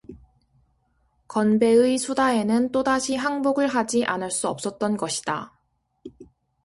[1.27, 5.53] 건배의 수다에는 또다시 항복을 하지 않을 수 없었던것이다.